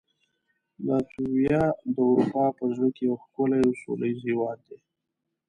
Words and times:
لاتویا 0.85 1.63
د 1.93 1.97
اروپا 2.09 2.45
په 2.57 2.65
زړه 2.75 2.87
کې 2.95 3.03
یو 3.07 3.15
ښکلی 3.23 3.59
او 3.65 3.71
سولهییز 3.81 4.17
هېواد 4.29 4.59
دی. 4.67 4.77